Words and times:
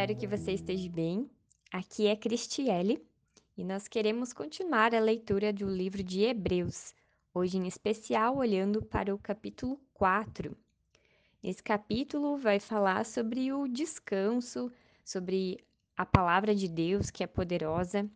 espero 0.00 0.16
que 0.16 0.26
você 0.26 0.52
esteja 0.52 0.88
bem. 0.88 1.30
Aqui 1.70 2.06
é 2.06 2.16
Cristiele 2.16 3.04
e 3.54 3.62
nós 3.62 3.86
queremos 3.86 4.32
continuar 4.32 4.94
a 4.94 4.98
leitura 4.98 5.52
do 5.52 5.68
livro 5.68 6.02
de 6.02 6.22
Hebreus, 6.22 6.94
hoje 7.34 7.58
em 7.58 7.66
especial 7.66 8.38
olhando 8.38 8.80
para 8.82 9.14
o 9.14 9.18
capítulo 9.18 9.78
4. 9.92 10.56
Esse 11.44 11.62
capítulo 11.62 12.38
vai 12.38 12.58
falar 12.58 13.04
sobre 13.04 13.52
o 13.52 13.68
descanso, 13.68 14.72
sobre 15.04 15.62
a 15.94 16.06
palavra 16.06 16.54
de 16.54 16.66
Deus 16.66 17.10
que 17.10 17.22
é 17.22 17.26
poderosa. 17.26 18.10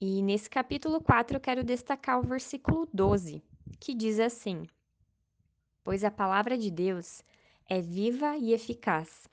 E 0.00 0.22
nesse 0.22 0.48
capítulo 0.48 1.00
4 1.00 1.36
eu 1.36 1.40
quero 1.40 1.64
destacar 1.64 2.20
o 2.20 2.22
versículo 2.22 2.88
12, 2.94 3.42
que 3.80 3.92
diz 3.92 4.20
assim: 4.20 4.68
Pois 5.82 6.04
a 6.04 6.12
palavra 6.12 6.56
de 6.56 6.70
Deus 6.70 7.24
é 7.68 7.80
viva 7.80 8.36
e 8.36 8.52
eficaz 8.52 9.31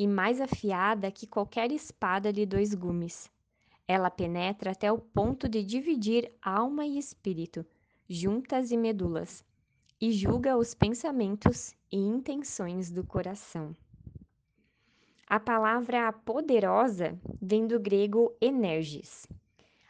e 0.00 0.06
mais 0.08 0.40
afiada 0.40 1.10
que 1.10 1.26
qualquer 1.26 1.70
espada 1.70 2.32
de 2.32 2.46
dois 2.46 2.72
gumes. 2.72 3.30
Ela 3.86 4.10
penetra 4.10 4.70
até 4.70 4.90
o 4.90 4.96
ponto 4.96 5.46
de 5.46 5.62
dividir 5.62 6.32
alma 6.40 6.86
e 6.86 6.96
espírito, 6.96 7.66
juntas 8.08 8.70
e 8.70 8.78
medulas, 8.78 9.44
e 10.00 10.10
julga 10.10 10.56
os 10.56 10.72
pensamentos 10.72 11.76
e 11.92 11.98
intenções 11.98 12.90
do 12.90 13.04
coração. 13.04 13.76
A 15.26 15.38
palavra 15.38 16.10
poderosa 16.10 17.20
vem 17.38 17.66
do 17.66 17.78
grego 17.78 18.34
energis. 18.40 19.26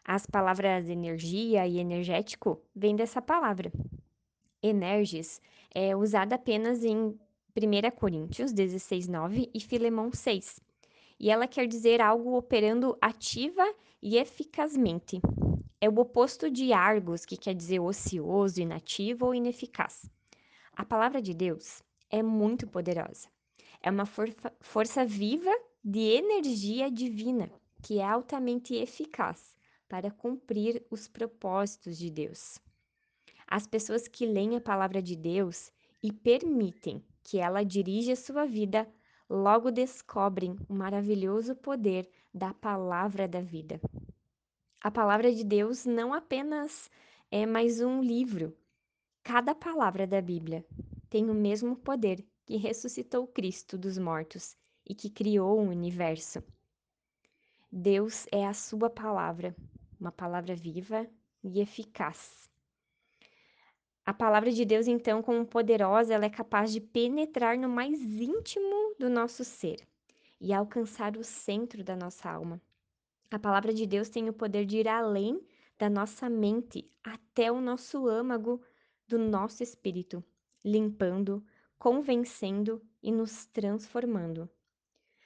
As 0.05 0.27
palavras 0.27 0.89
energia 0.89 1.69
e 1.69 1.79
energético 1.79 2.61
vêm 2.75 2.97
dessa 2.97 3.23
palavra. 3.23 3.71
Energis 4.61 5.41
é 5.73 5.95
usada 5.95 6.35
apenas 6.35 6.83
em 6.83 7.17
1 7.57 7.91
Coríntios 7.97 8.53
16, 8.53 9.09
9 9.09 9.51
e 9.53 9.61
Filemão 9.61 10.13
6. 10.13 10.61
E 11.19 11.31
ela 11.31 11.49
quer 11.49 11.67
dizer 11.67 12.01
algo 12.01 12.37
operando 12.37 12.97
ativa 13.01 13.65
e 14.01 14.17
eficazmente. 14.17 15.21
É 15.81 15.89
o 15.89 15.99
oposto 15.99 16.51
de 16.51 16.73
argos, 16.73 17.25
que 17.25 17.37
quer 17.37 17.55
dizer 17.55 17.81
ocioso, 17.81 18.61
inativo 18.61 19.27
ou 19.27 19.35
ineficaz. 19.35 20.11
A 20.73 20.85
palavra 20.85 21.21
de 21.21 21.35
Deus 21.35 21.83
é 22.09 22.23
muito 22.23 22.67
poderosa. 22.67 23.29
É 23.83 23.91
uma 23.91 24.07
for 24.07 24.29
força 24.61 25.05
viva 25.05 25.51
de 25.83 26.01
energia 26.01 26.91
divina, 26.91 27.51
que 27.83 27.99
é 27.99 28.05
altamente 28.05 28.75
eficaz 28.75 29.55
para 29.89 30.11
cumprir 30.11 30.87
os 30.91 31.09
propósitos 31.09 31.99
de 31.99 32.11
Deus. 32.11 32.59
As 33.47 33.67
pessoas 33.67 34.07
que 34.07 34.25
leem 34.25 34.57
a 34.57 34.61
palavra 34.61 35.03
de 35.03 35.17
Deus 35.17 35.73
e 36.03 36.13
permitem 36.13 37.03
que 37.31 37.39
ela 37.39 37.63
dirige 37.63 38.11
a 38.11 38.17
sua 38.17 38.45
vida, 38.45 38.93
logo 39.29 39.71
descobrem 39.71 40.57
o 40.69 40.75
maravilhoso 40.75 41.55
poder 41.55 42.11
da 42.35 42.53
palavra 42.53 43.29
da 43.29 43.41
vida. 43.41 43.81
A 44.81 44.91
palavra 44.91 45.33
de 45.33 45.45
Deus 45.45 45.87
não 45.87 46.13
apenas 46.13 46.91
é 47.31 47.47
mais 47.47 47.81
um 47.81 48.03
livro. 48.03 48.53
Cada 49.23 49.55
palavra 49.55 50.09
da 50.09 50.21
Bíblia 50.21 50.67
tem 51.09 51.31
o 51.31 51.35
mesmo 51.35 51.77
poder 51.77 52.27
que 52.45 52.57
ressuscitou 52.57 53.29
Cristo 53.29 53.79
dos 53.79 53.97
mortos 53.97 54.57
e 54.85 54.93
que 54.93 55.09
criou 55.09 55.61
o 55.61 55.69
universo. 55.69 56.43
Deus 57.71 58.27
é 58.33 58.45
a 58.45 58.53
sua 58.53 58.91
palavra, 58.91 59.55
uma 60.01 60.11
palavra 60.11 60.57
viva 60.57 61.07
e 61.45 61.61
eficaz. 61.61 62.50
A 64.11 64.13
palavra 64.13 64.51
de 64.51 64.65
Deus, 64.65 64.89
então, 64.89 65.23
como 65.23 65.47
poderosa, 65.47 66.13
ela 66.13 66.25
é 66.25 66.29
capaz 66.29 66.73
de 66.73 66.81
penetrar 66.81 67.57
no 67.57 67.69
mais 67.69 67.97
íntimo 68.03 68.97
do 68.99 69.09
nosso 69.09 69.45
ser 69.45 69.87
e 70.41 70.53
alcançar 70.53 71.17
o 71.17 71.23
centro 71.23 71.85
da 71.85 71.95
nossa 71.95 72.29
alma. 72.29 72.61
A 73.31 73.39
palavra 73.39 73.73
de 73.73 73.87
Deus 73.87 74.09
tem 74.09 74.29
o 74.29 74.33
poder 74.33 74.67
de 74.67 74.79
ir 74.79 74.89
além 74.89 75.41
da 75.79 75.89
nossa 75.89 76.29
mente 76.29 76.91
até 77.05 77.53
o 77.53 77.61
nosso 77.61 78.09
âmago 78.09 78.61
do 79.07 79.17
nosso 79.17 79.63
espírito, 79.63 80.25
limpando, 80.65 81.41
convencendo 81.79 82.83
e 83.01 83.13
nos 83.13 83.47
transformando. 83.47 84.51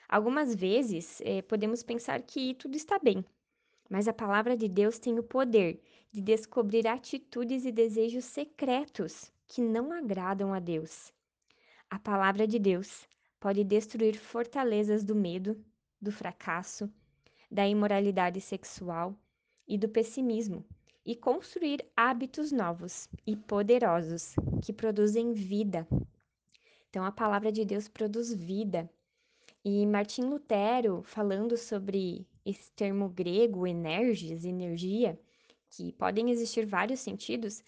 Algumas 0.06 0.55
vezes 0.55 1.23
eh, 1.23 1.41
podemos 1.41 1.83
pensar 1.83 2.21
que 2.21 2.53
tudo 2.53 2.77
está 2.77 2.99
bem, 2.99 3.25
mas 3.89 4.09
a 4.09 4.12
palavra 4.12 4.56
de 4.56 4.69
Deus 4.69 4.99
tem 4.99 5.19
o 5.19 5.22
poder 5.22 5.81
de 6.11 6.21
descobrir 6.21 6.87
atitudes 6.87 7.65
e 7.65 7.72
desejos 7.72 8.25
secretos 8.25 9.33
que 9.47 9.61
não 9.61 9.93
agradam 9.93 10.53
a 10.53 10.59
Deus. 10.59 11.12
A 11.91 11.99
palavra 11.99 12.47
de 12.47 12.59
Deus 12.59 13.06
pode 13.39 13.62
destruir 13.62 14.17
fortalezas 14.17 15.05
do 15.05 15.15
medo, 15.15 15.62
do 16.00 16.11
fracasso, 16.11 16.91
da 17.50 17.67
imoralidade 17.69 18.41
sexual 18.41 19.15
e 19.69 19.77
do 19.77 19.89
pessimismo 19.89 20.65
e 21.05 21.15
construir 21.15 21.84
hábitos 21.97 22.50
novos 22.50 23.09
e 23.27 23.37
poderosos 23.37 24.34
que 24.62 24.73
produzem 24.73 25.33
vida. 25.33 25.87
Então, 26.89 27.05
a 27.05 27.12
palavra 27.12 27.53
de 27.53 27.65
Deus 27.65 27.89
produz 27.89 28.33
vida. 28.33 28.89
E 29.65 29.87
Martim 29.87 30.23
Lutero, 30.23 31.03
falando 31.03 31.56
sobre 31.56 32.27
esse 32.44 32.71
termo 32.72 33.09
grego, 33.09 33.66
energis, 33.66 34.44
energia, 34.44 35.19
que 35.71 35.93
podem 35.93 36.31
existir 36.31 36.66
vários 36.66 37.00
sentidos, 37.00 37.62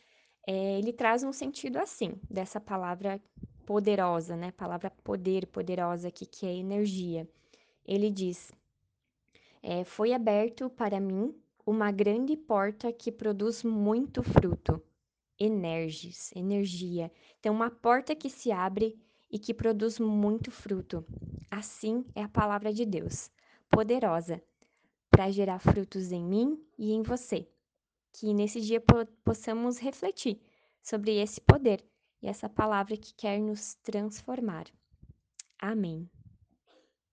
é, 0.47 0.79
ele 0.79 0.93
traz 0.93 1.25
um 1.25 1.33
sentido 1.33 1.79
assim, 1.79 2.15
dessa 2.31 2.61
palavra 2.61 3.21
poderosa, 3.67 4.37
né? 4.37 4.53
Palavra 4.53 4.91
poder, 5.03 5.47
poderosa 5.47 6.09
aqui, 6.09 6.25
que 6.25 6.47
é 6.47 6.55
energia. 6.55 7.29
Ele 7.85 8.11
diz: 8.11 8.53
é, 9.63 9.85
Foi 9.85 10.13
aberto 10.13 10.71
para 10.71 11.01
mim 11.01 11.35
uma 11.67 11.91
grande 11.91 12.37
porta 12.37 12.93
que 12.93 13.11
produz 13.11 13.65
muito 13.65 14.23
fruto. 14.23 14.81
Energis, 15.39 16.31
energia. 16.35 17.11
Então, 17.41 17.53
uma 17.53 17.71
porta 17.71 18.15
que 18.15 18.31
se 18.31 18.53
abre 18.53 18.97
e 19.31 19.39
que 19.39 19.53
produz 19.53 19.99
muito 19.99 20.51
fruto. 20.51 21.05
Assim 21.51 22.05
é 22.15 22.23
a 22.23 22.29
palavra 22.29 22.73
de 22.73 22.87
Deus, 22.87 23.31
poderosa, 23.69 24.41
para 25.17 25.31
gerar 25.31 25.59
frutos 25.59 26.13
em 26.13 26.23
mim 26.23 26.63
e 26.79 26.93
em 26.93 27.03
você 27.03 27.49
que 28.13 28.35
nesse 28.35 28.61
dia 28.61 28.83
possamos 29.25 29.79
refletir 29.79 30.39
sobre 30.83 31.17
esse 31.17 31.41
poder 31.41 31.83
e 32.21 32.29
essa 32.29 32.51
palavra 32.51 32.99
que 32.99 33.15
quer 33.15 33.41
nos 33.41 33.77
transformar. 33.77 34.67
Amém. 35.59 36.11